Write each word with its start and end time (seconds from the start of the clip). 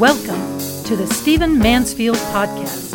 Welcome 0.00 0.58
to 0.84 0.96
the 0.96 1.06
Stephen 1.06 1.58
Mansfield 1.58 2.16
Podcast. 2.16 2.94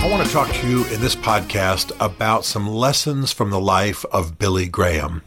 I 0.00 0.10
want 0.10 0.26
to 0.26 0.32
talk 0.32 0.50
to 0.52 0.68
you 0.68 0.84
in 0.86 1.00
this 1.00 1.14
podcast 1.14 1.92
about 2.04 2.44
some 2.44 2.66
lessons 2.68 3.30
from 3.30 3.50
the 3.50 3.60
life 3.60 4.04
of 4.06 4.36
Billy 4.36 4.66
Graham. 4.66 5.22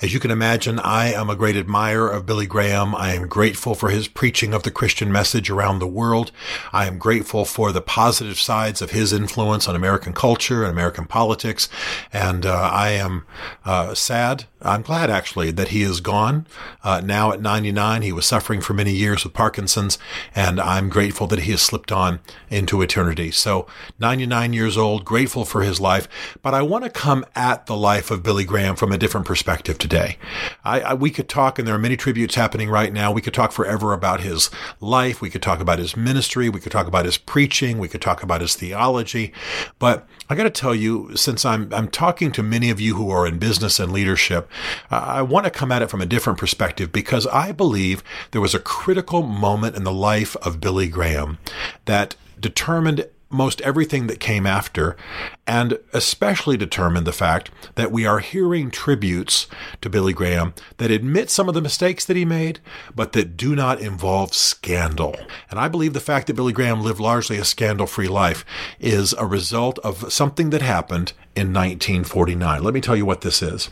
As 0.00 0.12
you 0.12 0.20
can 0.20 0.30
imagine, 0.30 0.78
I 0.78 1.12
am 1.12 1.30
a 1.30 1.36
great 1.36 1.56
admirer 1.56 2.10
of 2.10 2.26
Billy 2.26 2.46
Graham. 2.46 2.94
I 2.94 3.14
am 3.14 3.28
grateful 3.28 3.74
for 3.74 3.90
his 3.90 4.08
preaching 4.08 4.52
of 4.52 4.62
the 4.62 4.70
Christian 4.70 5.12
message 5.12 5.48
around 5.48 5.78
the 5.78 5.86
world. 5.86 6.32
I 6.72 6.86
am 6.86 6.98
grateful 6.98 7.44
for 7.44 7.72
the 7.72 7.80
positive 7.80 8.38
sides 8.38 8.82
of 8.82 8.90
his 8.90 9.12
influence 9.12 9.68
on 9.68 9.76
American 9.76 10.12
culture 10.12 10.62
and 10.62 10.72
American 10.72 11.06
politics. 11.06 11.68
And 12.12 12.44
uh, 12.44 12.70
I 12.72 12.90
am 12.90 13.24
uh, 13.64 13.94
sad. 13.94 14.44
I'm 14.60 14.82
glad 14.82 15.10
actually 15.10 15.50
that 15.52 15.68
he 15.68 15.82
is 15.82 16.00
gone. 16.00 16.46
Uh, 16.84 17.00
now 17.04 17.32
at 17.32 17.40
99, 17.40 18.02
he 18.02 18.12
was 18.12 18.26
suffering 18.26 18.60
for 18.60 18.74
many 18.74 18.92
years 18.92 19.24
with 19.24 19.32
Parkinson's, 19.32 19.98
and 20.34 20.60
I'm 20.60 20.88
grateful 20.88 21.26
that 21.28 21.40
he 21.40 21.50
has 21.50 21.62
slipped 21.62 21.90
on 21.90 22.20
into 22.48 22.82
eternity. 22.82 23.30
So 23.30 23.66
99 23.98 24.52
years 24.52 24.76
old, 24.76 25.04
grateful 25.04 25.44
for 25.44 25.62
his 25.62 25.80
life. 25.80 26.08
But 26.42 26.54
I 26.54 26.62
want 26.62 26.84
to 26.84 26.90
come 26.90 27.24
at 27.34 27.66
the 27.66 27.76
life 27.76 28.10
of 28.10 28.22
Billy 28.22 28.44
Graham 28.44 28.76
from 28.76 28.92
a 28.92 28.98
different 28.98 29.26
perspective 29.26 29.51
today 29.60 29.92
today. 29.92 30.18
I, 30.64 30.80
I, 30.80 30.94
we 30.94 31.10
could 31.10 31.28
talk, 31.28 31.58
and 31.58 31.66
there 31.66 31.74
are 31.74 31.78
many 31.78 31.96
tributes 31.96 32.34
happening 32.34 32.70
right 32.70 32.92
now. 32.92 33.12
We 33.12 33.20
could 33.20 33.34
talk 33.34 33.52
forever 33.52 33.92
about 33.92 34.20
his 34.20 34.50
life. 34.80 35.20
We 35.20 35.30
could 35.30 35.42
talk 35.42 35.60
about 35.60 35.78
his 35.78 35.96
ministry. 35.96 36.48
We 36.48 36.60
could 36.60 36.72
talk 36.72 36.86
about 36.86 37.04
his 37.04 37.18
preaching. 37.18 37.78
We 37.78 37.88
could 37.88 38.00
talk 38.00 38.22
about 38.22 38.40
his 38.40 38.54
theology. 38.54 39.32
But 39.78 40.06
I 40.28 40.34
got 40.34 40.44
to 40.44 40.50
tell 40.50 40.74
you, 40.74 41.14
since 41.16 41.44
I'm 41.44 41.72
I'm 41.72 41.88
talking 41.88 42.32
to 42.32 42.42
many 42.42 42.70
of 42.70 42.80
you 42.80 42.94
who 42.94 43.10
are 43.10 43.26
in 43.26 43.38
business 43.38 43.78
and 43.78 43.92
leadership, 43.92 44.48
I 44.90 45.22
want 45.22 45.44
to 45.44 45.50
come 45.50 45.72
at 45.72 45.82
it 45.82 45.90
from 45.90 46.00
a 46.00 46.06
different 46.06 46.38
perspective 46.38 46.92
because 46.92 47.26
I 47.26 47.52
believe 47.52 48.02
there 48.30 48.40
was 48.40 48.54
a 48.54 48.60
critical 48.60 49.22
moment 49.22 49.76
in 49.76 49.84
the 49.84 49.92
life 49.92 50.36
of 50.36 50.60
Billy 50.60 50.88
Graham 50.88 51.38
that 51.84 52.16
determined 52.40 53.06
most 53.32 53.60
everything 53.62 54.06
that 54.06 54.20
came 54.20 54.46
after, 54.46 54.96
and 55.46 55.78
especially 55.92 56.56
determined 56.56 57.06
the 57.06 57.12
fact 57.12 57.50
that 57.74 57.90
we 57.90 58.06
are 58.06 58.20
hearing 58.20 58.70
tributes 58.70 59.46
to 59.80 59.90
Billy 59.90 60.12
Graham 60.12 60.54
that 60.76 60.90
admit 60.90 61.30
some 61.30 61.48
of 61.48 61.54
the 61.54 61.60
mistakes 61.60 62.04
that 62.04 62.16
he 62.16 62.24
made, 62.24 62.60
but 62.94 63.12
that 63.12 63.36
do 63.36 63.56
not 63.56 63.80
involve 63.80 64.34
scandal. 64.34 65.16
And 65.50 65.58
I 65.58 65.68
believe 65.68 65.94
the 65.94 66.00
fact 66.00 66.26
that 66.26 66.34
Billy 66.34 66.52
Graham 66.52 66.82
lived 66.82 67.00
largely 67.00 67.38
a 67.38 67.44
scandal 67.44 67.86
free 67.86 68.08
life 68.08 68.44
is 68.78 69.12
a 69.14 69.26
result 69.26 69.78
of 69.80 70.12
something 70.12 70.50
that 70.50 70.62
happened 70.62 71.12
in 71.34 71.52
1949. 71.52 72.62
Let 72.62 72.74
me 72.74 72.80
tell 72.80 72.96
you 72.96 73.06
what 73.06 73.22
this 73.22 73.42
is. 73.42 73.68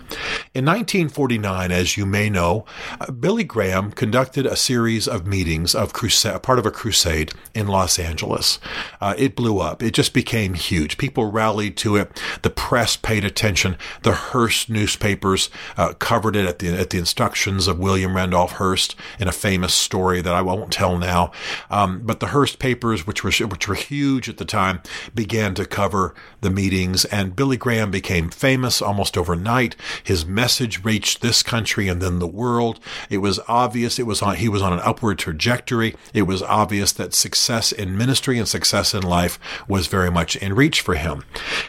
In 0.55 0.64
1949, 0.64 1.70
as 1.70 1.97
you 1.97 2.06
may 2.06 2.30
know, 2.30 2.64
uh, 3.00 3.11
Billy 3.11 3.44
Graham 3.44 3.92
conducted 3.92 4.47
a 4.47 4.56
series 4.56 5.06
of 5.06 5.27
meetings 5.27 5.75
of 5.75 5.92
crusade, 5.92 6.42
part 6.42 6.58
of 6.58 6.66
a 6.66 6.70
crusade 6.70 7.33
in 7.55 7.66
Los 7.66 7.98
Angeles. 7.98 8.58
Uh, 9.00 9.14
it 9.19 9.36
blew 9.36 9.58
up. 9.58 9.83
It 9.83 9.92
just 9.92 10.14
became 10.14 10.55
huge. 10.55 10.97
People 10.97 11.31
rallied 11.31 11.77
to 11.78 11.97
it. 11.97 12.20
The 12.42 12.50
press 12.50 12.97
paid 12.97 13.25
attention. 13.25 13.77
The 14.03 14.12
Hearst 14.12 14.70
newspapers 14.70 15.50
uh, 15.77 15.92
covered 15.94 16.36
it 16.36 16.47
at 16.47 16.61
the 16.61 16.69
at 16.70 16.91
the 16.91 16.98
instructions 16.98 17.69
of 17.69 17.78
William 17.78 18.16
Randolph 18.16 18.53
Hearst 18.53 18.94
in 19.19 19.28
a 19.28 19.33
famous 19.33 19.75
story 19.75 20.20
that 20.22 20.34
I 20.34 20.42
won't 20.42 20.72
tell 20.72 20.98
now. 20.98 21.33
Um, 21.70 22.03
but 22.05 22.20
the 22.20 22.28
Hearst 22.28 22.58
papers, 22.58 23.06
which 23.06 23.22
were 23.22 23.33
which 23.47 23.69
were 23.69 23.75
huge 23.75 24.28
at 24.28 24.38
the 24.38 24.44
time, 24.44 24.81
began 25.14 25.55
to 25.55 25.66
cover 25.66 26.14
the 26.41 26.50
meetings, 26.50 27.05
and 27.06 27.36
Billy 27.36 27.50
Graham 27.56 27.91
became 27.91 28.31
famous 28.31 28.81
almost 28.81 29.17
overnight. 29.17 29.77
His 30.03 30.27
message 30.27 30.84
reached 30.84 31.21
this 31.21 31.43
country 31.43 31.88
and 31.88 32.00
then 32.00 32.19
the 32.19 32.27
world. 32.27 32.81
It 33.09 33.19
was 33.19 33.41
obvious 33.49 33.99
it 33.99 34.06
was 34.06 34.22
on 34.22 34.37
he 34.37 34.49
was 34.49 34.62
on 34.62 34.72
an 34.72 34.81
upward 34.81 35.19
trajectory. 35.19 35.94
It 36.15 36.22
was 36.22 36.43
obvious 36.43 36.93
that 36.93 37.15
success 37.15 37.72
in 37.72 37.97
ministry 37.97 38.38
and 38.38 38.49
success 38.49 38.94
in 38.94 39.03
life 39.03 39.38
was 39.69 39.87
very 39.87 40.11
much 40.11 40.37
in 40.37 40.55
reach 40.55 40.81
for 40.81 40.94
him. 40.94 41.25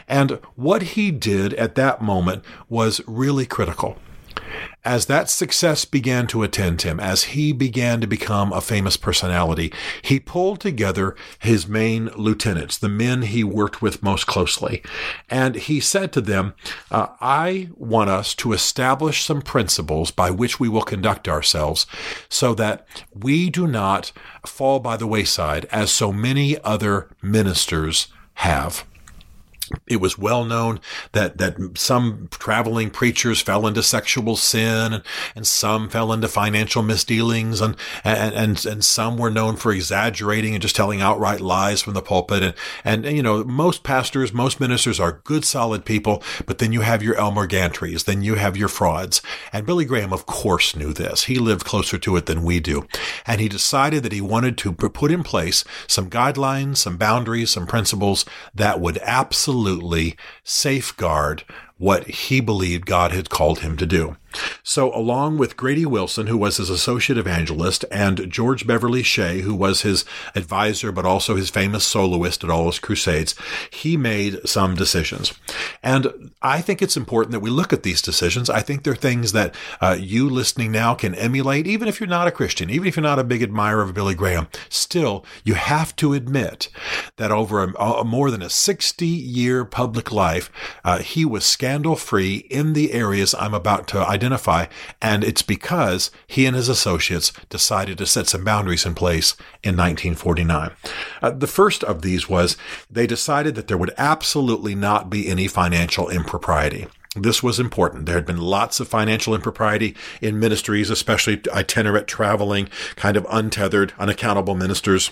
And 0.08 0.32
what 0.54 0.82
he 0.82 1.10
did 1.10 1.54
at 1.54 1.74
that 1.74 2.02
moment 2.02 2.44
was 2.68 3.00
really 3.06 3.46
critical. 3.46 3.98
As 4.84 5.06
that 5.06 5.30
success 5.30 5.84
began 5.84 6.26
to 6.28 6.42
attend 6.42 6.82
him, 6.82 6.98
as 6.98 7.24
he 7.24 7.52
began 7.52 8.00
to 8.00 8.06
become 8.06 8.52
a 8.52 8.60
famous 8.60 8.96
personality, 8.96 9.72
he 10.02 10.18
pulled 10.18 10.60
together 10.60 11.14
his 11.38 11.68
main 11.68 12.06
lieutenants, 12.16 12.78
the 12.78 12.88
men 12.88 13.22
he 13.22 13.44
worked 13.44 13.80
with 13.80 14.02
most 14.02 14.26
closely. 14.26 14.82
And 15.30 15.54
he 15.54 15.78
said 15.78 16.12
to 16.12 16.20
them, 16.20 16.54
uh, 16.90 17.08
I 17.20 17.68
want 17.76 18.10
us 18.10 18.34
to 18.36 18.52
establish 18.52 19.24
some 19.24 19.40
principles 19.40 20.10
by 20.10 20.30
which 20.30 20.58
we 20.58 20.68
will 20.68 20.82
conduct 20.82 21.28
ourselves 21.28 21.86
so 22.28 22.52
that 22.54 22.86
we 23.14 23.50
do 23.50 23.68
not 23.68 24.10
fall 24.44 24.80
by 24.80 24.96
the 24.96 25.06
wayside 25.06 25.64
as 25.66 25.92
so 25.92 26.12
many 26.12 26.58
other 26.62 27.08
ministers 27.22 28.08
have 28.34 28.84
it 29.86 30.00
was 30.00 30.18
well 30.18 30.44
known 30.44 30.80
that 31.12 31.38
that 31.38 31.56
some 31.76 32.28
traveling 32.30 32.90
preachers 32.90 33.40
fell 33.40 33.66
into 33.66 33.82
sexual 33.82 34.36
sin 34.36 34.92
and, 34.92 35.02
and 35.34 35.46
some 35.46 35.88
fell 35.88 36.12
into 36.12 36.28
financial 36.28 36.82
misdealings 36.82 37.60
and, 37.60 37.76
and 38.04 38.34
and 38.34 38.66
and 38.66 38.84
some 38.84 39.16
were 39.16 39.30
known 39.30 39.56
for 39.56 39.72
exaggerating 39.72 40.54
and 40.54 40.62
just 40.62 40.76
telling 40.76 41.00
outright 41.00 41.40
lies 41.40 41.82
from 41.82 41.94
the 41.94 42.02
pulpit. 42.02 42.42
And 42.84 43.04
and 43.06 43.16
you 43.16 43.22
know 43.22 43.44
most 43.44 43.82
pastors 43.82 44.32
most 44.32 44.60
ministers 44.60 45.00
are 45.00 45.20
good 45.24 45.44
solid 45.44 45.84
people 45.84 46.22
but 46.46 46.58
then 46.58 46.72
you 46.72 46.80
have 46.82 47.02
your 47.02 47.16
Elmer 47.16 47.46
Gantrys 47.46 48.04
then 48.04 48.22
you 48.22 48.34
have 48.36 48.56
your 48.56 48.68
frauds. 48.68 49.22
And 49.52 49.66
Billy 49.66 49.84
Graham 49.84 50.12
of 50.12 50.26
course 50.26 50.76
knew 50.76 50.92
this. 50.92 51.24
He 51.24 51.38
lived 51.38 51.64
closer 51.64 51.98
to 51.98 52.16
it 52.16 52.26
than 52.26 52.42
we 52.42 52.60
do. 52.60 52.86
And 53.26 53.40
he 53.40 53.48
decided 53.48 54.02
that 54.02 54.12
he 54.12 54.20
wanted 54.20 54.58
to 54.58 54.72
put 54.72 55.10
in 55.10 55.22
place 55.22 55.64
some 55.86 56.10
guidelines 56.10 56.78
some 56.78 56.96
boundaries 56.96 57.50
some 57.50 57.66
principles 57.66 58.24
that 58.54 58.80
would 58.80 58.98
absolutely 58.98 59.61
absolutely 59.62 60.16
safeguard 60.42 61.44
what 61.78 62.04
he 62.08 62.40
believed 62.40 62.84
God 62.84 63.12
had 63.12 63.30
called 63.30 63.60
him 63.60 63.76
to 63.76 63.86
do. 63.86 64.16
So, 64.62 64.94
along 64.94 65.38
with 65.38 65.56
Grady 65.56 65.86
Wilson, 65.86 66.26
who 66.26 66.36
was 66.36 66.56
his 66.56 66.70
associate 66.70 67.18
evangelist, 67.18 67.84
and 67.90 68.30
George 68.30 68.66
Beverly 68.66 69.02
Shea, 69.02 69.40
who 69.40 69.54
was 69.54 69.82
his 69.82 70.04
advisor 70.34 70.92
but 70.92 71.04
also 71.04 71.36
his 71.36 71.50
famous 71.50 71.84
soloist 71.84 72.44
at 72.44 72.50
all 72.50 72.66
his 72.66 72.78
crusades, 72.78 73.34
he 73.70 73.96
made 73.96 74.46
some 74.48 74.74
decisions. 74.74 75.32
And 75.82 76.30
I 76.42 76.60
think 76.60 76.82
it's 76.82 76.96
important 76.96 77.32
that 77.32 77.40
we 77.40 77.50
look 77.50 77.72
at 77.72 77.82
these 77.82 78.02
decisions. 78.02 78.48
I 78.48 78.60
think 78.60 78.82
they're 78.82 78.94
things 78.94 79.32
that 79.32 79.54
uh, 79.80 79.96
you 79.98 80.28
listening 80.28 80.72
now 80.72 80.94
can 80.94 81.14
emulate, 81.14 81.66
even 81.66 81.88
if 81.88 82.00
you're 82.00 82.08
not 82.08 82.28
a 82.28 82.32
Christian, 82.32 82.70
even 82.70 82.86
if 82.86 82.96
you're 82.96 83.02
not 83.02 83.18
a 83.18 83.24
big 83.24 83.42
admirer 83.42 83.82
of 83.82 83.94
Billy 83.94 84.14
Graham. 84.14 84.48
Still, 84.68 85.24
you 85.44 85.54
have 85.54 85.94
to 85.96 86.12
admit 86.12 86.68
that 87.16 87.30
over 87.30 87.62
a, 87.62 87.74
a 87.82 88.04
more 88.04 88.30
than 88.30 88.42
a 88.42 88.50
60 88.50 89.06
year 89.06 89.64
public 89.64 90.12
life, 90.12 90.50
uh, 90.84 90.98
he 90.98 91.24
was 91.24 91.44
scandal 91.44 91.96
free 91.96 92.46
in 92.50 92.72
the 92.72 92.92
areas 92.92 93.34
I'm 93.34 93.54
about 93.54 93.86
to 93.88 93.98
identify 93.98 94.21
identify, 94.22 94.66
and 95.00 95.24
it's 95.24 95.42
because 95.42 96.10
he 96.26 96.46
and 96.46 96.54
his 96.54 96.68
associates 96.68 97.32
decided 97.48 97.98
to 97.98 98.06
set 98.06 98.28
some 98.28 98.44
boundaries 98.44 98.86
in 98.86 98.94
place 98.94 99.32
in 99.62 99.76
1949. 99.76 100.70
Uh, 101.20 101.30
the 101.30 101.46
first 101.46 101.82
of 101.84 102.02
these 102.02 102.28
was 102.28 102.56
they 102.90 103.06
decided 103.06 103.54
that 103.54 103.68
there 103.68 103.78
would 103.78 103.92
absolutely 103.98 104.74
not 104.74 105.10
be 105.10 105.28
any 105.28 105.48
financial 105.48 106.08
impropriety. 106.08 106.86
This 107.14 107.42
was 107.42 107.60
important. 107.60 108.06
There 108.06 108.14
had 108.14 108.24
been 108.24 108.38
lots 108.38 108.80
of 108.80 108.88
financial 108.88 109.34
impropriety 109.34 109.94
in 110.22 110.40
ministries, 110.40 110.88
especially 110.88 111.42
itinerant 111.52 112.06
traveling, 112.06 112.70
kind 112.96 113.18
of 113.18 113.26
untethered, 113.28 113.92
unaccountable 113.98 114.54
ministers 114.54 115.10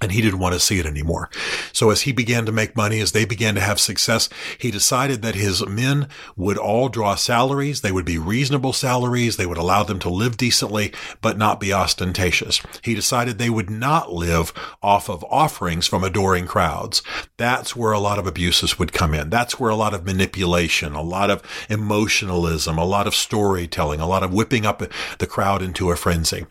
and 0.00 0.12
he 0.12 0.20
didn't 0.20 0.38
want 0.38 0.52
to 0.52 0.60
see 0.60 0.78
it 0.78 0.86
anymore. 0.86 1.30
So 1.72 1.90
as 1.90 2.02
he 2.02 2.12
began 2.12 2.44
to 2.46 2.52
make 2.52 2.76
money, 2.76 3.00
as 3.00 3.12
they 3.12 3.24
began 3.24 3.54
to 3.54 3.60
have 3.60 3.80
success, 3.80 4.28
he 4.58 4.70
decided 4.70 5.22
that 5.22 5.34
his 5.34 5.66
men 5.66 6.08
would 6.36 6.58
all 6.58 6.88
draw 6.88 7.14
salaries. 7.14 7.80
They 7.80 7.92
would 7.92 8.04
be 8.04 8.18
reasonable 8.18 8.72
salaries. 8.72 9.36
They 9.36 9.46
would 9.46 9.56
allow 9.56 9.84
them 9.84 9.98
to 10.00 10.10
live 10.10 10.36
decently, 10.36 10.92
but 11.22 11.38
not 11.38 11.60
be 11.60 11.72
ostentatious. 11.72 12.60
He 12.82 12.94
decided 12.94 13.38
they 13.38 13.50
would 13.50 13.70
not 13.70 14.12
live 14.12 14.52
off 14.82 15.08
of 15.08 15.24
offerings 15.30 15.86
from 15.86 16.04
adoring 16.04 16.46
crowds. 16.46 17.02
That's 17.36 17.74
where 17.74 17.92
a 17.92 18.00
lot 18.00 18.18
of 18.18 18.26
abuses 18.26 18.78
would 18.78 18.92
come 18.92 19.14
in. 19.14 19.30
That's 19.30 19.58
where 19.58 19.70
a 19.70 19.76
lot 19.76 19.94
of 19.94 20.04
manipulation, 20.04 20.94
a 20.94 21.02
lot 21.02 21.30
of 21.30 21.42
emotionalism, 21.70 22.76
a 22.76 22.84
lot 22.84 23.06
of 23.06 23.14
storytelling, 23.14 24.00
a 24.00 24.06
lot 24.06 24.22
of 24.22 24.34
whipping 24.34 24.66
up 24.66 24.82
the 25.18 25.26
crowd 25.26 25.62
into 25.62 25.90
a 25.90 25.96
frenzy. 25.96 26.46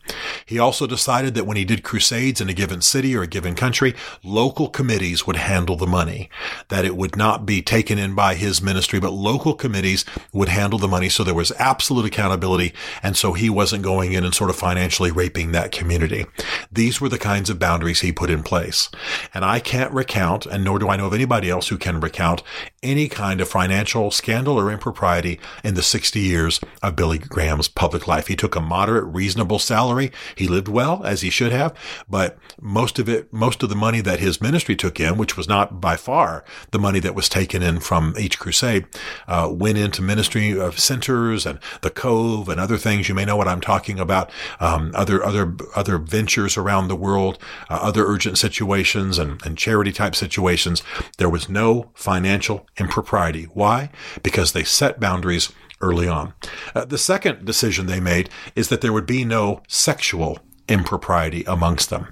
He 0.46 0.58
also 0.58 0.88
decided 0.88 1.36
that 1.36 1.46
when 1.46 1.58
he 1.58 1.66
did 1.66 1.84
crusades 1.84 2.42
in 2.42 2.50
a 2.50 2.54
given 2.54 2.81
city 2.81 3.16
or 3.16 3.22
a 3.22 3.28
given 3.36 3.54
country, 3.54 3.94
local 4.24 4.70
committees 4.70 5.28
would 5.28 5.36
handle 5.36 5.76
the 5.76 5.86
money, 5.86 6.30
that 6.70 6.86
it 6.86 6.96
would 6.96 7.18
not 7.18 7.46
be 7.46 7.62
taken 7.62 8.00
in 8.00 8.16
by 8.16 8.34
his 8.34 8.62
ministry, 8.62 8.98
but 8.98 9.12
local 9.12 9.54
committees 9.54 10.06
would 10.32 10.48
handle 10.48 10.80
the 10.80 10.88
money. 10.88 11.10
So 11.10 11.22
there 11.22 11.34
was 11.34 11.52
absolute 11.60 12.06
accountability. 12.06 12.74
And 13.04 13.18
so 13.18 13.34
he 13.34 13.50
wasn't 13.50 13.84
going 13.84 14.14
in 14.14 14.24
and 14.24 14.34
sort 14.34 14.50
of 14.50 14.56
financially 14.56 15.12
raping 15.12 15.52
that 15.52 15.74
community. 15.74 16.26
These 16.72 17.02
were 17.02 17.10
the 17.10 17.18
kinds 17.18 17.50
of 17.50 17.60
boundaries 17.60 18.00
he 18.00 18.14
put 18.14 18.30
in 18.30 18.42
place. 18.42 18.88
And 19.34 19.44
I 19.44 19.60
can't 19.60 19.92
recount, 19.92 20.46
and 20.46 20.64
nor 20.64 20.80
do 20.80 20.88
I 20.88 20.96
know 20.96 21.08
of 21.08 21.14
anybody 21.14 21.50
else 21.50 21.68
who 21.68 21.78
can 21.78 22.00
recount 22.00 22.42
any 22.82 23.10
kind 23.10 23.42
of 23.42 23.50
financial 23.50 24.12
scandal 24.12 24.58
or 24.58 24.72
impropriety 24.72 25.42
in 25.62 25.74
the 25.74 25.84
60 25.84 26.22
years 26.22 26.62
of 26.82 26.96
Billy 26.96 27.18
Graham's 27.18 27.68
public 27.68 28.08
life. 28.08 28.28
He 28.28 28.38
took 28.38 28.56
a 28.56 28.62
moderate, 28.62 29.14
reasonable 29.14 29.60
salary. 29.60 30.14
He 30.36 30.48
lived 30.48 30.70
well, 30.70 31.04
as 31.04 31.20
he 31.20 31.30
should 31.30 31.52
have, 31.52 31.76
but 32.08 32.38
most 32.62 32.98
of 32.98 33.10
it, 33.10 33.25
most 33.31 33.63
of 33.63 33.69
the 33.69 33.75
money 33.75 34.01
that 34.01 34.19
his 34.19 34.42
ministry 34.42 34.75
took 34.75 35.00
in, 35.00 35.18
which 35.18 35.38
was 35.38 35.48
not 35.48 35.81
by 35.81 35.95
far 35.95 36.44
the 36.72 36.80
money 36.80 37.00
that 37.00 37.16
was 37.16 37.30
taken 37.30 37.62
in 37.62 37.80
from 37.80 38.13
each 38.19 38.39
crusade, 38.39 38.86
uh, 39.27 39.50
went 39.51 39.77
into 39.77 40.01
ministry 40.01 40.60
of 40.60 40.80
centers 40.80 41.45
and 41.45 41.60
the 41.81 41.89
Cove 41.89 42.50
and 42.50 42.60
other 42.60 42.77
things. 42.77 43.10
You 43.10 43.16
may 43.16 43.25
know 43.25 43.38
what 43.38 43.48
I'm 43.48 43.62
talking 43.62 44.00
about. 44.00 44.31
Um, 44.60 44.92
other 44.94 45.24
other 45.24 45.56
other 45.75 45.98
ventures 45.98 46.57
around 46.57 46.88
the 46.88 46.95
world, 46.95 47.38
uh, 47.69 47.80
other 47.81 48.06
urgent 48.06 48.38
situations 48.38 49.18
and, 49.18 49.44
and 49.45 49.57
charity 49.57 49.92
type 49.92 50.16
situations. 50.16 50.83
There 51.18 51.30
was 51.30 51.50
no 51.50 51.92
financial 51.94 52.68
impropriety. 52.77 53.44
Why? 53.54 53.89
Because 54.24 54.54
they 54.54 54.63
set 54.63 55.00
boundaries 55.00 55.51
early 55.81 56.07
on. 56.07 56.33
Uh, 56.74 56.86
the 56.86 56.98
second 56.98 57.45
decision 57.45 57.86
they 57.86 58.00
made 58.00 58.30
is 58.56 58.69
that 58.69 58.81
there 58.81 58.94
would 58.94 59.06
be 59.06 59.25
no 59.25 59.62
sexual 59.68 60.39
impropriety 60.68 61.44
amongst 61.45 61.89
them. 61.89 62.07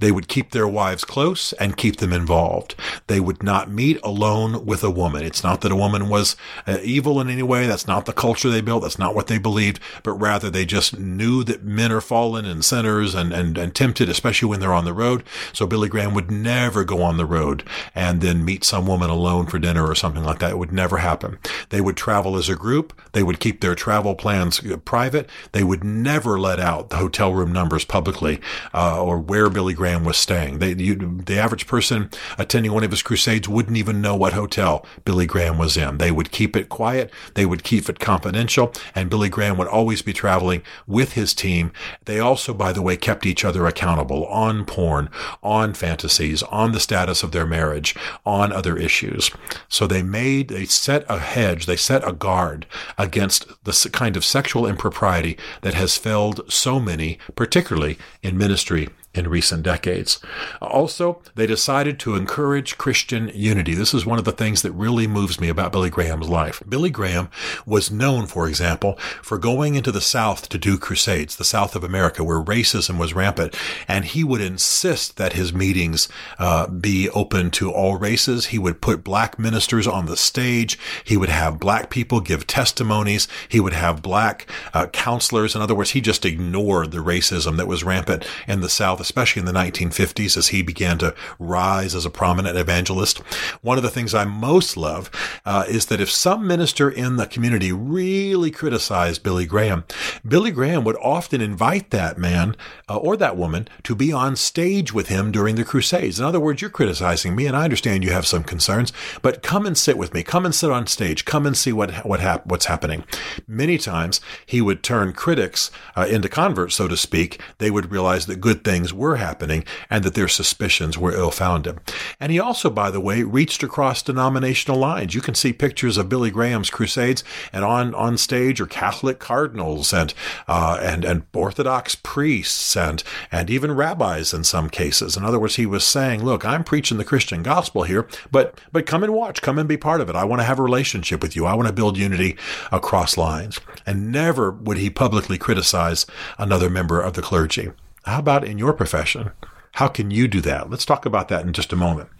They 0.00 0.12
would 0.12 0.28
keep 0.28 0.50
their 0.50 0.68
wives 0.68 1.04
close 1.04 1.52
and 1.54 1.76
keep 1.76 1.96
them 1.96 2.12
involved. 2.12 2.74
They 3.06 3.20
would 3.20 3.42
not 3.42 3.70
meet 3.70 3.98
alone 4.02 4.64
with 4.64 4.82
a 4.82 4.90
woman. 4.90 5.24
It's 5.24 5.44
not 5.44 5.60
that 5.60 5.72
a 5.72 5.76
woman 5.76 6.08
was 6.08 6.36
uh, 6.66 6.78
evil 6.82 7.20
in 7.20 7.28
any 7.28 7.42
way. 7.42 7.66
That's 7.66 7.86
not 7.86 8.06
the 8.06 8.12
culture 8.12 8.50
they 8.50 8.60
built. 8.60 8.82
That's 8.82 8.98
not 8.98 9.14
what 9.14 9.26
they 9.26 9.38
believed, 9.38 9.80
but 10.02 10.12
rather 10.12 10.50
they 10.50 10.64
just 10.64 10.98
knew 10.98 11.44
that 11.44 11.64
men 11.64 11.92
are 11.92 12.00
fallen 12.00 12.44
and 12.44 12.64
sinners 12.64 13.14
and, 13.14 13.32
and, 13.32 13.56
and 13.58 13.74
tempted, 13.74 14.08
especially 14.08 14.48
when 14.48 14.60
they're 14.60 14.72
on 14.72 14.84
the 14.84 14.92
road. 14.92 15.22
So 15.52 15.66
Billy 15.66 15.88
Graham 15.88 16.14
would 16.14 16.30
never 16.30 16.84
go 16.84 17.02
on 17.02 17.16
the 17.16 17.26
road 17.26 17.64
and 17.94 18.20
then 18.20 18.44
meet 18.44 18.64
some 18.64 18.86
woman 18.86 19.10
alone 19.10 19.46
for 19.46 19.58
dinner 19.58 19.86
or 19.86 19.94
something 19.94 20.24
like 20.24 20.38
that. 20.38 20.50
It 20.50 20.58
would 20.58 20.72
never 20.72 20.98
happen. 20.98 21.38
They 21.70 21.80
would 21.80 21.96
travel 21.96 22.36
as 22.36 22.48
a 22.48 22.56
group. 22.56 22.92
They 23.12 23.22
would 23.22 23.40
keep 23.40 23.60
their 23.60 23.74
travel 23.74 24.14
plans 24.14 24.64
uh, 24.64 24.76
private. 24.78 25.28
They 25.52 25.64
would 25.64 25.84
never 25.84 26.38
let 26.38 26.60
out 26.60 26.90
the 26.90 26.96
hotel 26.96 27.32
room 27.32 27.52
numbers 27.52 27.84
publicly 27.84 28.40
uh, 28.72 29.02
or 29.02 29.18
where 29.18 29.48
Billy 29.54 29.72
Graham 29.72 30.04
was 30.04 30.18
staying. 30.18 30.58
They, 30.58 30.74
you, 30.74 31.22
the 31.24 31.38
average 31.38 31.66
person 31.66 32.10
attending 32.36 32.72
one 32.72 32.84
of 32.84 32.90
his 32.90 33.02
crusades 33.02 33.48
wouldn't 33.48 33.78
even 33.78 34.02
know 34.02 34.14
what 34.14 34.34
hotel 34.34 34.84
Billy 35.06 35.24
Graham 35.24 35.56
was 35.56 35.76
in. 35.78 35.96
They 35.96 36.10
would 36.10 36.30
keep 36.30 36.54
it 36.54 36.68
quiet. 36.68 37.10
They 37.34 37.46
would 37.46 37.64
keep 37.64 37.88
it 37.88 37.98
confidential. 37.98 38.72
And 38.94 39.08
Billy 39.08 39.30
Graham 39.30 39.56
would 39.56 39.68
always 39.68 40.02
be 40.02 40.12
traveling 40.12 40.62
with 40.86 41.14
his 41.14 41.32
team. 41.32 41.72
They 42.04 42.20
also, 42.20 42.52
by 42.52 42.72
the 42.72 42.82
way, 42.82 42.96
kept 42.96 43.24
each 43.24 43.44
other 43.44 43.66
accountable 43.66 44.26
on 44.26 44.66
porn, 44.66 45.08
on 45.42 45.72
fantasies, 45.72 46.42
on 46.44 46.72
the 46.72 46.80
status 46.80 47.22
of 47.22 47.32
their 47.32 47.46
marriage, 47.46 47.94
on 48.26 48.52
other 48.52 48.76
issues. 48.76 49.30
So 49.68 49.86
they 49.86 50.02
made, 50.02 50.48
they 50.48 50.66
set 50.66 51.04
a 51.08 51.18
hedge, 51.18 51.66
they 51.66 51.76
set 51.76 52.06
a 52.06 52.12
guard 52.12 52.66
against 52.98 53.46
the 53.64 53.90
kind 53.92 54.16
of 54.16 54.24
sexual 54.24 54.66
impropriety 54.66 55.38
that 55.62 55.74
has 55.74 55.96
felled 55.96 56.40
so 56.52 56.80
many, 56.80 57.18
particularly 57.36 57.96
in 58.22 58.36
ministry 58.36 58.88
in 59.14 59.28
recent 59.28 59.62
decades. 59.62 60.20
Also, 60.60 61.22
they 61.34 61.46
decided 61.46 61.98
to 62.00 62.16
encourage 62.16 62.78
Christian 62.78 63.30
unity. 63.34 63.74
This 63.74 63.94
is 63.94 64.04
one 64.04 64.18
of 64.18 64.24
the 64.24 64.32
things 64.32 64.62
that 64.62 64.72
really 64.72 65.06
moves 65.06 65.40
me 65.40 65.48
about 65.48 65.72
Billy 65.72 65.90
Graham's 65.90 66.28
life. 66.28 66.62
Billy 66.68 66.90
Graham 66.90 67.28
was 67.64 67.90
known, 67.90 68.26
for 68.26 68.48
example, 68.48 68.98
for 69.22 69.38
going 69.38 69.76
into 69.76 69.92
the 69.92 70.00
South 70.00 70.48
to 70.48 70.58
do 70.58 70.78
crusades, 70.78 71.36
the 71.36 71.44
South 71.44 71.76
of 71.76 71.84
America, 71.84 72.24
where 72.24 72.40
racism 72.40 72.98
was 72.98 73.14
rampant, 73.14 73.56
and 73.86 74.04
he 74.04 74.24
would 74.24 74.40
insist 74.40 75.16
that 75.16 75.34
his 75.34 75.52
meetings 75.52 76.08
uh, 76.38 76.66
be 76.66 77.08
open 77.10 77.50
to 77.52 77.70
all 77.70 77.96
races. 77.96 78.46
He 78.46 78.58
would 78.58 78.80
put 78.80 79.04
black 79.04 79.38
ministers 79.38 79.86
on 79.86 80.06
the 80.06 80.16
stage. 80.16 80.78
He 81.04 81.16
would 81.16 81.28
have 81.28 81.60
black 81.60 81.90
people 81.90 82.20
give 82.20 82.46
testimonies. 82.46 83.28
He 83.48 83.60
would 83.60 83.72
have 83.72 84.02
black 84.02 84.50
uh, 84.72 84.86
counselors. 84.88 85.54
In 85.54 85.62
other 85.62 85.74
words, 85.74 85.90
he 85.90 86.00
just 86.00 86.24
ignored 86.24 86.90
the 86.90 86.98
racism 86.98 87.56
that 87.56 87.68
was 87.68 87.84
rampant 87.84 88.26
in 88.48 88.60
the 88.60 88.68
South 88.68 89.03
especially 89.04 89.40
in 89.40 89.46
the 89.46 89.52
1950s 89.52 90.36
as 90.36 90.48
he 90.48 90.62
began 90.62 90.98
to 90.98 91.14
rise 91.38 91.94
as 91.94 92.06
a 92.06 92.10
prominent 92.10 92.56
evangelist. 92.56 93.18
One 93.60 93.76
of 93.76 93.84
the 93.84 93.90
things 93.90 94.14
I 94.14 94.24
most 94.24 94.76
love 94.76 95.10
uh, 95.44 95.64
is 95.68 95.86
that 95.86 96.00
if 96.00 96.10
some 96.10 96.46
minister 96.46 96.90
in 96.90 97.16
the 97.16 97.26
community 97.26 97.70
really 97.70 98.50
criticized 98.50 99.22
Billy 99.22 99.44
Graham, 99.44 99.84
Billy 100.26 100.50
Graham 100.50 100.84
would 100.84 100.96
often 100.96 101.40
invite 101.40 101.90
that 101.90 102.16
man 102.18 102.56
uh, 102.88 102.96
or 102.96 103.16
that 103.16 103.36
woman 103.36 103.68
to 103.82 103.94
be 103.94 104.10
on 104.10 104.36
stage 104.36 104.92
with 104.94 105.08
him 105.08 105.30
during 105.30 105.56
the 105.56 105.64
Crusades. 105.64 106.18
In 106.18 106.24
other 106.24 106.40
words, 106.40 106.62
you're 106.62 106.70
criticizing 106.70 107.36
me, 107.36 107.46
and 107.46 107.54
I 107.56 107.64
understand 107.64 108.04
you 108.04 108.12
have 108.12 108.26
some 108.26 108.42
concerns, 108.42 108.92
but 109.20 109.42
come 109.42 109.66
and 109.66 109.76
sit 109.76 109.98
with 109.98 110.14
me. 110.14 110.22
Come 110.22 110.46
and 110.46 110.54
sit 110.54 110.70
on 110.70 110.86
stage. 110.86 111.24
Come 111.26 111.44
and 111.44 111.56
see 111.56 111.72
what 111.72 111.92
what 112.06 112.20
hap- 112.20 112.46
what's 112.46 112.66
happening. 112.66 113.04
Many 113.46 113.76
times 113.76 114.20
he 114.46 114.62
would 114.62 114.82
turn 114.82 115.12
critics 115.12 115.70
uh, 115.96 116.06
into 116.08 116.28
converts, 116.28 116.76
so 116.76 116.88
to 116.88 116.96
speak. 116.96 117.40
They 117.58 117.70
would 117.70 117.90
realize 117.90 118.26
that 118.26 118.40
good 118.40 118.64
things 118.64 118.93
were 118.94 119.16
happening 119.16 119.64
and 119.90 120.04
that 120.04 120.14
their 120.14 120.28
suspicions 120.28 120.98
were 120.98 121.12
ill 121.12 121.30
founded. 121.30 121.78
And 122.20 122.32
he 122.32 122.38
also, 122.38 122.70
by 122.70 122.90
the 122.90 123.00
way, 123.00 123.22
reached 123.22 123.62
across 123.62 124.02
denominational 124.02 124.78
lines. 124.78 125.14
You 125.14 125.20
can 125.20 125.34
see 125.34 125.52
pictures 125.52 125.96
of 125.96 126.08
Billy 126.08 126.30
Graham's 126.30 126.70
crusades, 126.70 127.24
and 127.52 127.64
on, 127.64 127.94
on 127.94 128.18
stage 128.18 128.60
are 128.60 128.66
Catholic 128.66 129.18
cardinals 129.18 129.92
and, 129.92 130.14
uh, 130.48 130.78
and, 130.82 131.04
and 131.04 131.24
Orthodox 131.32 131.94
priests 131.94 132.76
and, 132.76 133.02
and 133.30 133.50
even 133.50 133.72
rabbis 133.72 134.32
in 134.32 134.44
some 134.44 134.68
cases. 134.70 135.16
In 135.16 135.24
other 135.24 135.38
words, 135.38 135.56
he 135.56 135.66
was 135.66 135.84
saying, 135.84 136.24
look, 136.24 136.44
I'm 136.44 136.64
preaching 136.64 136.98
the 136.98 137.04
Christian 137.04 137.42
gospel 137.42 137.84
here, 137.84 138.06
but, 138.30 138.60
but 138.72 138.86
come 138.86 139.02
and 139.02 139.14
watch, 139.14 139.42
come 139.42 139.58
and 139.58 139.68
be 139.68 139.76
part 139.76 140.00
of 140.00 140.08
it. 140.08 140.16
I 140.16 140.24
want 140.24 140.40
to 140.40 140.46
have 140.46 140.58
a 140.58 140.62
relationship 140.62 141.22
with 141.22 141.36
you. 141.36 141.46
I 141.46 141.54
want 141.54 141.68
to 141.68 141.74
build 141.74 141.96
unity 141.96 142.36
across 142.70 143.16
lines. 143.16 143.60
And 143.86 144.10
never 144.10 144.50
would 144.50 144.78
he 144.78 144.90
publicly 144.90 145.38
criticize 145.38 146.06
another 146.38 146.70
member 146.70 147.00
of 147.00 147.14
the 147.14 147.22
clergy. 147.22 147.70
How 148.04 148.18
about 148.18 148.44
in 148.44 148.58
your 148.58 148.74
profession? 148.74 149.30
How 149.72 149.88
can 149.88 150.10
you 150.10 150.28
do 150.28 150.40
that? 150.42 150.68
Let's 150.70 150.84
talk 150.84 151.06
about 151.06 151.28
that 151.28 151.44
in 151.46 151.52
just 151.52 151.72
a 151.72 151.76
moment. 151.76 152.10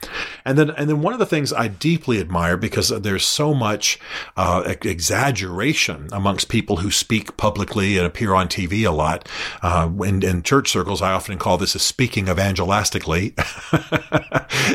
And 0.45 0.59
then, 0.59 0.71
and 0.71 0.89
then 0.89 1.01
one 1.01 1.13
of 1.13 1.19
the 1.19 1.27
things 1.27 1.53
I 1.53 1.69
deeply 1.69 2.21
admire 2.21 2.57
because 2.57 2.89
there's 2.89 3.25
so 3.25 3.55
much 3.55 3.99
uh, 4.37 4.75
exaggeration 4.83 6.09
amongst 6.13 6.49
people 6.49 6.79
who 6.79 6.91
speak 6.91 7.37
publicly 7.37 7.97
and 7.97 8.07
appear 8.07 8.35
on 8.35 8.49
TV 8.49 8.87
a 8.87 8.91
lot. 8.91 9.29
Uh, 9.63 9.91
in, 10.05 10.23
in 10.23 10.43
church 10.43 10.71
circles, 10.71 11.03
I 11.03 11.13
often 11.13 11.39
call 11.39 11.59
this 11.59 11.75
a 11.75 11.79
speaking 11.79 12.27
evangelistically. 12.27 13.35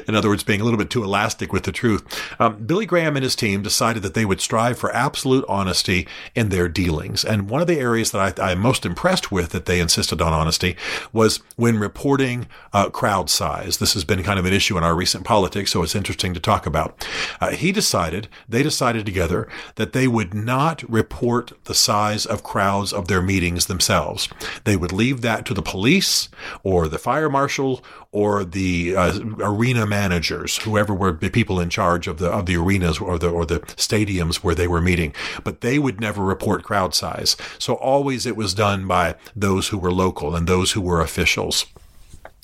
in 0.07 0.15
other 0.15 0.29
words, 0.29 0.43
being 0.43 0.61
a 0.61 0.63
little 0.63 0.79
bit 0.79 0.89
too 0.89 1.03
elastic 1.03 1.53
with 1.53 1.63
the 1.63 1.71
truth. 1.71 2.03
Um, 2.39 2.65
Billy 2.65 2.85
Graham 2.85 3.15
and 3.15 3.23
his 3.23 3.35
team 3.35 3.61
decided 3.61 4.03
that 4.03 4.13
they 4.13 4.25
would 4.25 4.41
strive 4.41 4.77
for 4.77 4.93
absolute 4.95 5.45
honesty 5.47 6.07
in 6.35 6.49
their 6.49 6.67
dealings. 6.67 7.23
And 7.23 7.49
one 7.49 7.61
of 7.61 7.67
the 7.67 7.79
areas 7.79 8.11
that 8.11 8.39
I, 8.39 8.51
I'm 8.51 8.59
most 8.59 8.85
impressed 8.85 9.31
with 9.31 9.49
that 9.51 9.65
they 9.65 9.79
insisted 9.79 10.21
on 10.21 10.33
honesty 10.33 10.75
was 11.13 11.37
when 11.55 11.77
reporting 11.77 12.47
uh, 12.73 12.89
crowd 12.89 13.29
size. 13.29 13.77
This 13.77 13.93
has 13.93 14.03
been 14.03 14.23
kind 14.23 14.39
of 14.39 14.45
an 14.45 14.53
issue 14.53 14.77
in 14.77 14.83
our 14.83 14.95
recent 14.95 15.25
politics, 15.25 15.58
so 15.67 15.83
it's 15.83 15.95
interesting 15.95 16.33
to 16.33 16.39
talk 16.39 16.65
about. 16.65 17.05
Uh, 17.41 17.51
he 17.51 17.71
decided, 17.71 18.27
they 18.47 18.63
decided 18.63 19.05
together 19.05 19.47
that 19.75 19.93
they 19.93 20.07
would 20.07 20.33
not 20.33 20.83
report 20.89 21.51
the 21.65 21.73
size 21.73 22.25
of 22.25 22.43
crowds 22.43 22.93
of 22.93 23.07
their 23.07 23.21
meetings 23.21 23.65
themselves. 23.65 24.29
They 24.63 24.75
would 24.75 24.91
leave 24.91 25.21
that 25.21 25.45
to 25.47 25.53
the 25.53 25.61
police 25.61 26.29
or 26.63 26.87
the 26.87 26.97
fire 26.97 27.29
marshal 27.29 27.83
or 28.11 28.43
the 28.43 28.95
uh, 28.95 29.19
arena 29.39 29.85
managers, 29.85 30.57
whoever 30.57 30.93
were 30.93 31.11
the 31.11 31.29
people 31.29 31.59
in 31.59 31.69
charge 31.69 32.07
of 32.07 32.17
the 32.17 32.29
of 32.29 32.47
the 32.47 32.57
arenas 32.57 32.99
or 32.99 33.19
the 33.19 33.29
or 33.29 33.45
the 33.45 33.59
stadiums 33.59 34.37
where 34.37 34.55
they 34.55 34.67
were 34.67 34.81
meeting. 34.81 35.13
But 35.43 35.61
they 35.61 35.77
would 35.77 36.01
never 36.01 36.23
report 36.23 36.63
crowd 36.63 36.95
size. 36.95 37.37
So 37.59 37.75
always 37.75 38.25
it 38.25 38.35
was 38.35 38.53
done 38.53 38.87
by 38.87 39.15
those 39.35 39.67
who 39.67 39.77
were 39.77 39.91
local 39.91 40.35
and 40.35 40.47
those 40.47 40.71
who 40.71 40.81
were 40.81 41.01
officials. 41.01 41.65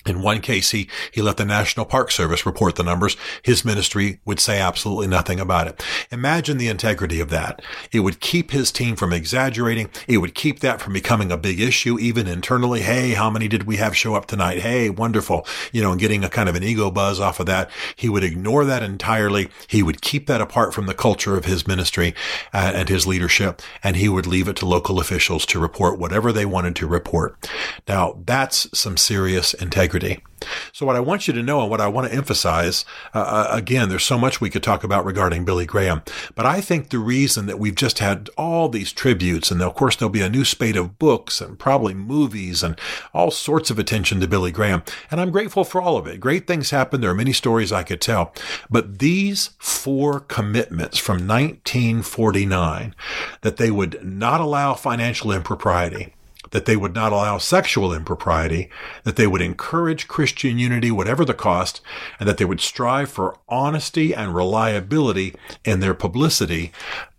In 0.05 0.21
one 0.21 0.39
case, 0.39 0.69
he, 0.69 0.87
he 1.11 1.21
let 1.21 1.37
the 1.37 1.45
National 1.45 1.85
Park 1.85 2.11
Service 2.11 2.45
report 2.45 2.75
the 2.75 2.83
numbers. 2.83 3.17
His 3.41 3.65
ministry 3.65 4.19
would 4.23 4.39
say 4.39 4.59
absolutely 4.59 5.07
nothing 5.07 5.39
about 5.39 5.67
it. 5.67 5.83
Imagine 6.11 6.57
the 6.57 6.67
integrity 6.67 7.19
of 7.19 7.31
that. 7.31 7.61
It 7.91 8.01
would 8.01 8.19
keep 8.19 8.51
his 8.51 8.71
team 8.71 8.95
from 8.95 9.11
exaggerating. 9.11 9.89
It 10.07 10.17
would 10.17 10.35
keep 10.35 10.59
that 10.59 10.79
from 10.79 10.93
becoming 10.93 11.31
a 11.31 11.37
big 11.37 11.59
issue, 11.59 11.97
even 11.97 12.27
internally. 12.27 12.81
Hey, 12.81 13.11
how 13.11 13.31
many 13.31 13.47
did 13.47 13.63
we 13.63 13.77
have 13.77 13.97
show 13.97 14.13
up 14.13 14.27
tonight? 14.27 14.59
Hey, 14.59 14.91
wonderful. 14.91 15.47
You 15.71 15.81
know, 15.81 15.91
and 15.91 15.99
getting 15.99 16.23
a 16.23 16.29
kind 16.29 16.49
of 16.49 16.55
an 16.55 16.63
ego 16.63 16.91
buzz 16.91 17.19
off 17.19 17.39
of 17.39 17.47
that. 17.47 17.71
He 17.95 18.07
would 18.07 18.23
ignore 18.23 18.63
that 18.65 18.83
entirely. 18.83 19.49
He 19.67 19.81
would 19.81 20.01
keep 20.01 20.27
that 20.27 20.41
apart 20.41 20.73
from 20.73 20.85
the 20.85 20.93
culture 20.93 21.35
of 21.35 21.45
his 21.45 21.67
ministry 21.67 22.13
uh, 22.53 22.73
and 22.75 22.89
his 22.89 23.07
leadership, 23.07 23.61
and 23.81 23.95
he 23.95 24.07
would 24.07 24.27
leave 24.27 24.47
it 24.47 24.55
to 24.57 24.67
local 24.67 24.99
officials 24.99 25.47
to 25.47 25.59
report 25.59 25.97
whatever 25.97 26.31
they 26.31 26.45
wanted 26.45 26.75
to 26.75 26.87
report. 26.87 27.49
Now, 27.87 28.21
that's 28.25 28.67
some 28.77 28.97
serious 28.97 29.55
integrity 29.55 29.94
integrity. 29.95 30.23
So, 30.71 30.85
what 30.85 30.95
I 30.95 30.99
want 30.99 31.27
you 31.27 31.33
to 31.33 31.41
know 31.41 31.61
and 31.61 31.69
what 31.69 31.81
I 31.81 31.87
want 31.87 32.07
to 32.07 32.15
emphasize 32.15 32.85
uh, 33.13 33.19
uh, 33.19 33.47
again, 33.51 33.89
there's 33.89 34.03
so 34.03 34.17
much 34.17 34.41
we 34.41 34.49
could 34.49 34.61
talk 34.61 34.83
about 34.83 35.05
regarding 35.05 35.45
Billy 35.45 35.65
Graham, 35.65 36.03
but 36.35 36.45
I 36.45 36.61
think 36.61 36.89
the 36.89 36.99
reason 36.99 37.45
that 37.47 37.57
we've 37.57 37.75
just 37.75 37.99
had 37.99 38.29
all 38.37 38.69
these 38.69 38.91
tributes, 38.91 39.49
and 39.49 39.61
of 39.61 39.73
course, 39.73 39.95
there'll 39.95 40.09
be 40.09 40.21
a 40.21 40.29
new 40.29 40.45
spate 40.45 40.75
of 40.75 40.99
books 40.99 41.41
and 41.41 41.57
probably 41.57 41.93
movies 41.93 42.61
and 42.61 42.79
all 43.13 43.31
sorts 43.31 43.71
of 43.71 43.79
attention 43.79 44.19
to 44.19 44.27
Billy 44.27 44.51
Graham, 44.51 44.83
and 45.09 45.19
I'm 45.19 45.31
grateful 45.31 45.63
for 45.63 45.81
all 45.81 45.97
of 45.97 46.05
it. 46.05 46.19
Great 46.19 46.45
things 46.45 46.69
happened. 46.69 47.01
There 47.01 47.11
are 47.11 47.15
many 47.15 47.33
stories 47.33 47.71
I 47.71 47.83
could 47.83 48.01
tell, 48.01 48.33
but 48.69 48.99
these 48.99 49.51
four 49.57 50.19
commitments 50.19 50.97
from 50.97 51.27
1949 51.27 52.93
that 53.41 53.57
they 53.57 53.71
would 53.71 54.03
not 54.05 54.41
allow 54.41 54.73
financial 54.73 55.31
impropriety, 55.31 56.13
that 56.51 56.65
they 56.65 56.75
would 56.75 56.93
not 56.93 57.11
allow 57.11 57.37
sexual 57.37 57.93
impropriety, 57.93 58.69
that 59.03 59.15
they 59.15 59.27
would 59.27 59.41
encourage 59.41 60.07
Christian 60.07 60.57
unity, 60.57 60.91
whatever 60.91 61.25
the 61.25 61.33
cost, 61.33 61.81
and 62.19 62.27
that 62.27 62.37
they 62.37 62.45
would 62.45 62.61
strive 62.61 63.09
for 63.09 63.37
honesty 63.47 64.13
and 64.13 64.35
reliability 64.35 65.35
in 65.63 65.79
their 65.79 65.93
publicity. 65.93 66.71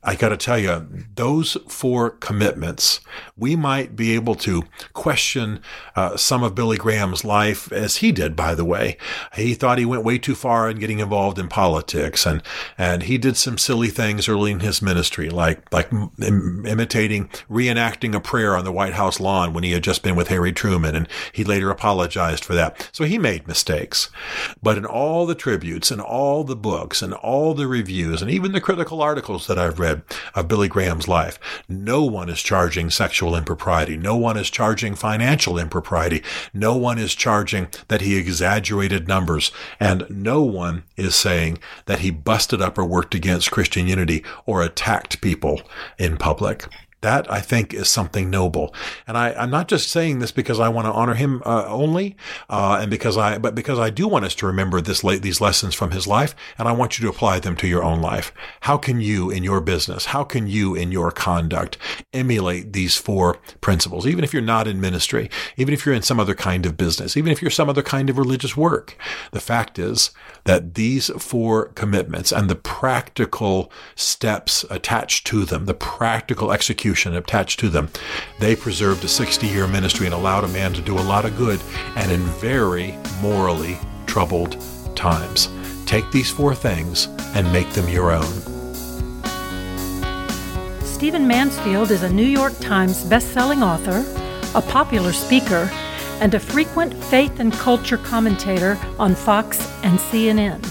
I 0.06 0.14
got 0.14 0.28
to 0.28 0.36
tell 0.36 0.56
you, 0.56 0.86
those 1.16 1.56
four 1.66 2.10
commitments, 2.10 3.00
we 3.36 3.56
might 3.56 3.96
be 3.96 4.14
able 4.14 4.36
to 4.36 4.62
question 4.92 5.60
uh, 5.96 6.16
some 6.16 6.44
of 6.44 6.54
Billy 6.54 6.76
Graham's 6.76 7.24
life 7.24 7.72
as 7.72 7.96
he 7.96 8.12
did, 8.12 8.36
by 8.36 8.54
the 8.54 8.64
way. 8.64 8.98
He 9.34 9.54
thought 9.54 9.78
he 9.78 9.84
went 9.84 10.04
way 10.04 10.18
too 10.18 10.36
far 10.36 10.70
in 10.70 10.78
getting 10.78 11.00
involved 11.00 11.40
in 11.40 11.48
politics 11.48 12.24
and, 12.24 12.40
and 12.78 13.02
he 13.02 13.18
did 13.18 13.36
some 13.36 13.58
silly 13.58 13.88
things 13.88 14.28
early 14.28 14.52
in 14.52 14.60
his 14.60 14.80
ministry, 14.80 15.28
like, 15.28 15.72
like 15.72 15.90
Im- 15.92 16.64
imitating, 16.64 17.28
reenacting 17.50 18.14
a 18.14 18.20
prayer 18.20 18.56
on 18.56 18.64
the 18.64 18.70
White 18.70 18.94
House 18.94 19.18
lawn 19.18 19.52
when 19.52 19.64
he 19.64 19.72
had 19.72 19.82
just 19.82 20.04
been 20.04 20.14
with 20.14 20.28
Harry 20.28 20.52
Truman 20.52 20.94
and 20.94 21.08
he 21.32 21.42
later 21.42 21.68
apologized 21.68 22.44
for 22.44 22.54
that. 22.54 22.88
So 22.92 23.02
he 23.02 23.18
made 23.18 23.48
mistakes. 23.48 24.08
But 24.62 24.78
in 24.78 24.86
all 24.86 25.26
the 25.26 25.34
tributes 25.34 25.90
and 25.90 26.00
all 26.00 26.44
the 26.44 26.54
books 26.54 27.02
and 27.02 27.12
all 27.12 27.54
the 27.54 27.66
reviews 27.66 28.22
and 28.22 28.30
even 28.30 28.52
the 28.52 28.60
critical 28.60 29.02
articles 29.02 29.48
that 29.48 29.58
I've 29.58 29.80
read, 29.80 29.95
of 30.34 30.48
Billy 30.48 30.68
Graham's 30.68 31.08
life. 31.08 31.38
No 31.68 32.02
one 32.02 32.28
is 32.28 32.42
charging 32.42 32.90
sexual 32.90 33.36
impropriety. 33.36 33.96
No 33.96 34.16
one 34.16 34.36
is 34.36 34.50
charging 34.50 34.94
financial 34.94 35.58
impropriety. 35.58 36.22
No 36.52 36.76
one 36.76 36.98
is 36.98 37.14
charging 37.14 37.68
that 37.88 38.00
he 38.00 38.16
exaggerated 38.16 39.08
numbers. 39.08 39.50
And 39.80 40.06
no 40.08 40.42
one 40.42 40.84
is 40.96 41.14
saying 41.14 41.58
that 41.86 42.00
he 42.00 42.10
busted 42.10 42.60
up 42.60 42.78
or 42.78 42.84
worked 42.84 43.14
against 43.14 43.50
Christian 43.50 43.86
unity 43.86 44.24
or 44.44 44.62
attacked 44.62 45.20
people 45.20 45.62
in 45.98 46.16
public. 46.16 46.66
That 47.02 47.30
I 47.30 47.40
think 47.40 47.74
is 47.74 47.90
something 47.90 48.30
noble, 48.30 48.74
and 49.06 49.18
I, 49.18 49.30
am 49.30 49.50
not 49.50 49.68
just 49.68 49.90
saying 49.90 50.18
this 50.18 50.32
because 50.32 50.58
I 50.58 50.70
want 50.70 50.86
to 50.86 50.92
honor 50.92 51.12
him 51.12 51.42
uh, 51.44 51.66
only, 51.66 52.16
uh, 52.48 52.78
and 52.80 52.90
because 52.90 53.18
I, 53.18 53.36
but 53.36 53.54
because 53.54 53.78
I 53.78 53.90
do 53.90 54.08
want 54.08 54.24
us 54.24 54.34
to 54.36 54.46
remember 54.46 54.80
this 54.80 55.02
these 55.02 55.40
lessons 55.40 55.74
from 55.74 55.90
his 55.90 56.06
life, 56.06 56.34
and 56.56 56.66
I 56.66 56.72
want 56.72 56.98
you 56.98 57.04
to 57.04 57.10
apply 57.10 57.38
them 57.40 57.54
to 57.56 57.68
your 57.68 57.84
own 57.84 58.00
life. 58.00 58.32
How 58.60 58.78
can 58.78 59.02
you 59.02 59.30
in 59.30 59.44
your 59.44 59.60
business, 59.60 60.06
how 60.06 60.24
can 60.24 60.46
you 60.46 60.74
in 60.74 60.90
your 60.90 61.10
conduct 61.10 61.76
emulate 62.14 62.72
these 62.72 62.96
four 62.96 63.34
principles? 63.60 64.06
Even 64.06 64.24
if 64.24 64.32
you're 64.32 64.40
not 64.40 64.66
in 64.66 64.80
ministry, 64.80 65.28
even 65.58 65.74
if 65.74 65.84
you're 65.84 65.94
in 65.94 66.00
some 66.00 66.18
other 66.18 66.34
kind 66.34 66.64
of 66.64 66.78
business, 66.78 67.14
even 67.14 67.30
if 67.30 67.42
you're 67.42 67.50
some 67.50 67.68
other 67.68 67.82
kind 67.82 68.08
of 68.08 68.16
religious 68.16 68.56
work, 68.56 68.96
the 69.32 69.40
fact 69.40 69.78
is 69.78 70.12
that 70.44 70.74
these 70.76 71.08
four 71.18 71.66
commitments 71.74 72.32
and 72.32 72.48
the 72.48 72.56
practical 72.56 73.70
steps 73.94 74.64
attached 74.70 75.26
to 75.26 75.44
them, 75.44 75.66
the 75.66 75.74
practical 75.74 76.50
execution 76.50 76.85
attached 76.94 77.58
to 77.60 77.68
them. 77.68 77.88
They 78.38 78.54
preserved 78.54 79.04
a 79.04 79.08
60 79.08 79.46
year 79.46 79.66
ministry 79.66 80.06
and 80.06 80.14
allowed 80.14 80.44
a 80.44 80.48
man 80.48 80.72
to 80.74 80.80
do 80.80 80.98
a 80.98 81.00
lot 81.00 81.24
of 81.24 81.36
good 81.36 81.60
and 81.96 82.12
in 82.12 82.20
very 82.40 82.96
morally 83.20 83.78
troubled 84.06 84.56
times. 84.94 85.48
Take 85.86 86.10
these 86.10 86.30
four 86.30 86.54
things 86.54 87.06
and 87.34 87.52
make 87.52 87.70
them 87.70 87.88
your 87.88 88.12
own. 88.12 88.32
Stephen 90.84 91.26
Mansfield 91.26 91.90
is 91.90 92.02
a 92.02 92.12
New 92.12 92.24
York 92.24 92.58
Times 92.60 93.04
best-selling 93.04 93.62
author, 93.62 94.04
a 94.54 94.62
popular 94.62 95.12
speaker, 95.12 95.68
and 96.20 96.32
a 96.34 96.40
frequent 96.40 96.94
faith 97.04 97.38
and 97.40 97.52
culture 97.52 97.98
commentator 97.98 98.78
on 98.98 99.14
Fox 99.14 99.60
and 99.82 99.98
CNN. 99.98 100.64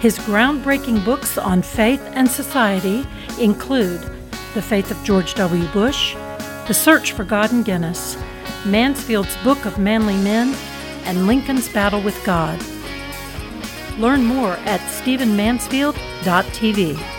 His 0.00 0.18
groundbreaking 0.18 1.04
books 1.04 1.38
on 1.38 1.62
faith 1.62 2.02
and 2.12 2.30
society 2.30 3.06
include 3.40 4.17
the 4.58 4.62
Faith 4.62 4.90
of 4.90 5.02
George 5.04 5.34
W. 5.34 5.64
Bush, 5.68 6.14
The 6.66 6.74
Search 6.74 7.12
for 7.12 7.22
God 7.22 7.52
and 7.52 7.64
Guinness, 7.64 8.16
Mansfield's 8.66 9.36
Book 9.44 9.64
of 9.64 9.78
Manly 9.78 10.16
Men, 10.16 10.52
and 11.04 11.28
Lincoln's 11.28 11.72
Battle 11.72 12.02
with 12.02 12.20
God. 12.24 12.60
Learn 13.98 14.24
more 14.24 14.54
at 14.64 14.80
stephenmansfield.tv. 14.80 17.17